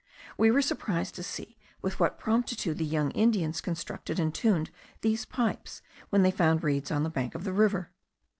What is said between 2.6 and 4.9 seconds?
the young Indians constructed and tuned